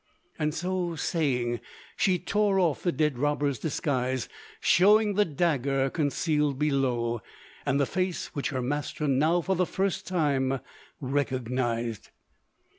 So 0.49 0.95
saying, 0.95 1.59
she 1.95 2.17
tore 2.17 2.57
off 2.57 2.81
the 2.81 2.91
dead 2.91 3.19
robbers 3.19 3.59
disguise, 3.59 4.27
showing 4.59 5.13
the 5.13 5.25
dagger 5.25 5.91
concealed 5.91 6.57
below, 6.57 7.21
and 7.67 7.79
the 7.79 7.85
face 7.85 8.33
which 8.33 8.49
her 8.49 8.63
master 8.63 9.07
now 9.07 9.41
for 9.41 9.55
the 9.55 9.67
first 9.67 10.07
time 10.07 10.59
recognized. 10.99 12.09